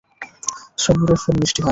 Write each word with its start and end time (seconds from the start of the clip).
সবুরের 0.77 1.19
ফল 1.23 1.35
মিষ্টি 1.41 1.61
হয়। 1.61 1.69